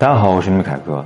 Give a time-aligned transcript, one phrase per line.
[0.00, 1.04] 大家好，我是你们凯哥，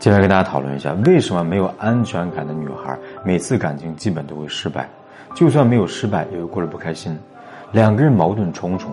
[0.00, 4.88] 接下来跟大家讨论一下，为什么没有安全感的女孩每次感情基本都会失败，
[5.32, 7.16] 就算没有失败也会过得不开心，
[7.70, 8.90] 两个人矛盾重重，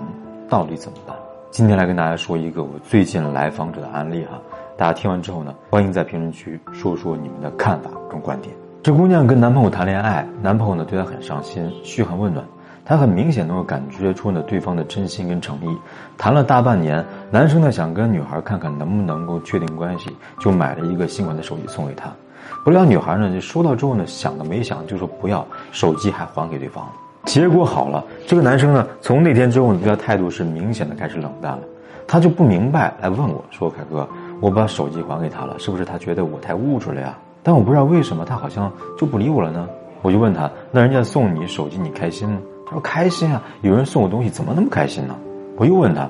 [0.48, 1.18] 到底怎么办？
[1.50, 4.40] 今天来跟大家说一个我最近来访者的案例哈，
[4.78, 8.56] 大家听完之后呢，欢迎在评论区说说你们的看法跟观点。
[8.84, 12.46] 这姑娘跟男朋友谈恋爱，男朋友呢对她很上心，嘘寒问暖。
[12.90, 15.78] 他很明显能够感觉出呢对方的真心跟诚意，
[16.18, 22.12] 谈了大半年，男生呢想跟女孩看看能不能够确定关系，就买了一个新款的手机送给她。
[22.66, 26.84] 不料女孩呢就收到之后呢想都没想就说不要，手机还还给对方。
[27.26, 31.60] 结果好了，这个男生呢从那天之后呢对他态度是明显的开始冷淡了。
[32.08, 34.10] 他就不明白来问我说：“凯哥，
[34.42, 37.16] 我把手机还给他了，是不是他觉得我太物质了呀？
[37.44, 39.70] 但我不知道为什么他好像就不理我了呢？”
[40.02, 45.16] 我就问他：“那人家送你手机你开心吗？”他说开心啊，有人送我东西，怎么那么开心呢？
[45.58, 46.08] 我又问他，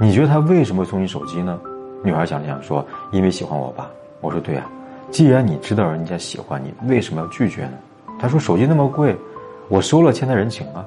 [0.00, 1.58] 你觉得他为什么送你手机呢？
[2.02, 3.88] 女孩想了想说，因为喜欢我吧。
[4.20, 4.68] 我说对啊，
[5.10, 7.72] 既然你知道人家喜欢你，为什么要拒绝呢？
[8.18, 9.16] 他说手机那么贵，
[9.68, 10.84] 我收了欠他人情啊。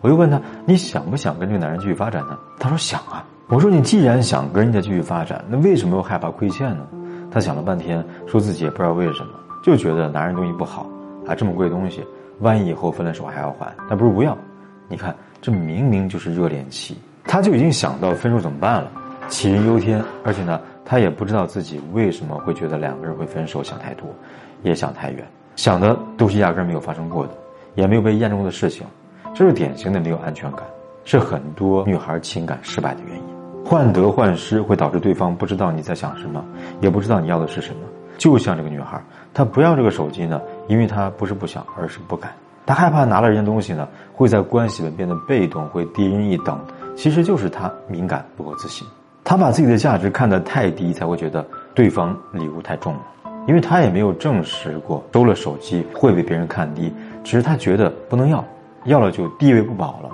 [0.00, 2.36] 我又问他，你想不想跟这个男人继续发展呢？
[2.58, 3.24] 他说想啊。
[3.48, 6.84] 我说你既然想跟人家继续发展，那为什么又害怕亏欠呢？
[7.30, 9.30] 他想了半天，说自己也不知道为什么，
[9.62, 10.84] 就觉得拿人东西不好，
[11.28, 12.04] 啊这么贵的东西，
[12.40, 14.36] 万一以后分了手还要还，那不如不要。
[14.88, 18.90] 你看，这明明就是热恋期，他就已经想到分手怎么办了，
[19.28, 20.02] 杞人忧天。
[20.24, 24.08] 而且呢，他也不知道自己为什么会觉得两个人会分手，想太多，
[24.62, 27.32] 也想太远，想的都是压根没有发生过的，
[27.74, 28.86] 也没有被验证过的事情。
[29.34, 30.62] 这是典型的没有安全感，
[31.04, 33.24] 是很多女孩情感失败的原因。
[33.64, 36.44] 患得患失会导致对方不知道你在想什么，
[36.80, 37.80] 也不知道你要的是什么。
[38.16, 39.02] 就像这个女孩，
[39.34, 42.32] 她不要这个手机呢，因为她不是不想，而是不敢。
[42.66, 46.58] 他害怕拿了人家东西呢，会在关系里变得被动，会低人一等。
[46.96, 48.86] 其实就是他敏感不够自信，
[49.22, 53.00] 他把自己的价值看得太低，才会觉得对方礼物太重了。
[53.46, 58.44] 因为他也没有证实过收了手机会被别人看低，只是他觉得不能要，
[58.86, 60.10] 要了就地位不保了。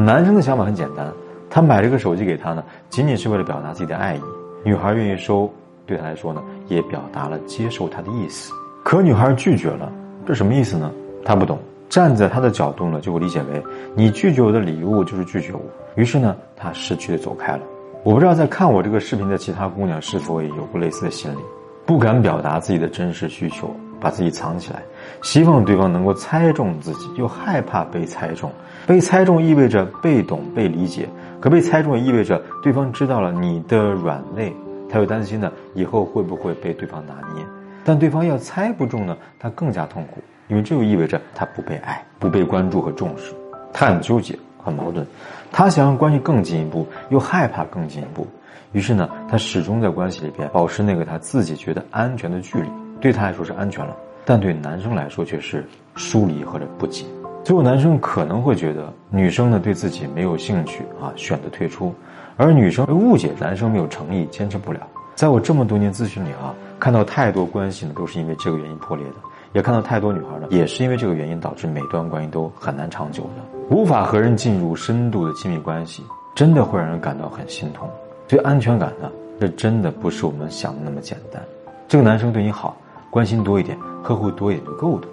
[0.00, 1.12] 男生的想法很简单，
[1.50, 4.20] 他买这个手机给他呢，仅仅是为了表达自己的爱意。
[4.62, 5.50] 女孩愿意收，
[5.84, 8.52] 对他来说呢，也表达了接受他的意思。
[8.84, 9.90] 可女孩拒绝了，
[10.24, 10.92] 这什么意思呢？
[11.24, 11.58] 他不懂。
[11.88, 13.62] 站在他的角度呢，就会理解为
[13.94, 15.60] 你拒绝我的礼物就是拒绝我。
[15.94, 17.60] 于是呢，他识趣的走开了。
[18.02, 21.38] 我不知道在看我这个视频的其他姑娘是否也有过类似的心理，
[21.84, 24.82] 不敢表达自己的真实需求，把自己藏起来，
[25.22, 28.50] 希望对方能够猜中自己，又害怕被猜中。
[28.86, 31.08] 被猜中意味着被懂、被理解，
[31.40, 34.54] 可被猜中也意味着对方知道了你的软肋，
[34.88, 37.45] 他又担心呢以后会不会被对方拿捏。
[37.86, 40.20] 但对方要猜不中呢，他更加痛苦。
[40.48, 43.34] 因为这就意味着他不被爱、不被关注和重视，
[43.72, 45.04] 他很纠结、很矛盾，
[45.50, 48.24] 他想让关系更进一步，又害怕更进一步，
[48.70, 52.68] 于是呢，他始终在关系里边保持那个他自己觉得安全的距离，
[53.00, 55.64] 对他来说是安全了，但对男生来说却是
[55.96, 57.08] 疏离或者不紧。
[57.42, 61.92] 最后，男生可能会觉得女生呢对自己没有兴趣啊，选择退出，
[62.36, 64.80] 而女生会误解男生没有诚意，坚持不了。
[65.16, 69.14] 在我这么多年咨询里啊，看到太多关系呢都是因为这个原因破裂的。
[69.54, 76.04] 也看到太多女孩呢，也是因为这个原因导致每段关系都很难长久的，无法和人进入深度的亲密关系，
[76.34, 77.88] 真的会让人感到很心痛。
[78.28, 79.10] 对安全感呢，
[79.40, 81.42] 这真的不是我们想的那么简单。
[81.88, 82.76] 这个男生对你好，
[83.08, 85.08] 关心多一点，呵护多一点就够的。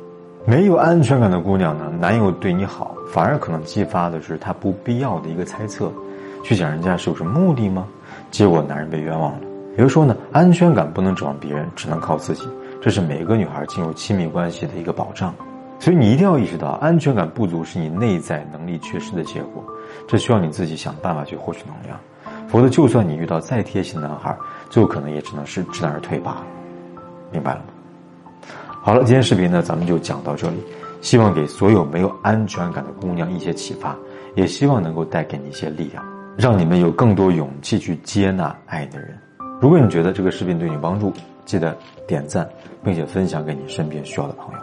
[0.46, 5.90] 没有安全感的姑娘呢，男友对你好，反而可能激发的是他不必要的一个猜测，
[6.44, 7.88] 去想人家是有什么目的吗？
[8.30, 9.40] 结果男人被冤枉了。
[9.76, 12.48] 比如说呢，安全感不能指望别人，只能靠自己。
[12.82, 15.34] 这是每个女孩进入亲密关系的一个保障，
[15.80, 19.64] 所以你一定要意识到，安全感不足是你内在能力缺失的结果，
[20.08, 21.98] 这需要你自己想办法去获取能量，
[22.48, 24.38] 否则就算你遇到再贴心的男孩，
[24.70, 26.44] 最后可能也只能是知难而退罢了。
[27.32, 27.66] 明白了吗？
[28.82, 30.58] 好了，今天视频呢，咱们就讲到这里，
[31.02, 33.96] 希望给所有没有安全感的姑娘一些启发，
[34.36, 36.04] 也希望能够带给你一些力量，
[36.38, 39.18] 让你们有更多勇气去接纳爱的人。
[39.64, 41.14] 如果你觉得这个视频对你有帮助，
[41.46, 41.74] 记得
[42.06, 42.46] 点赞，
[42.84, 44.60] 并且分享给你身边需要的朋友。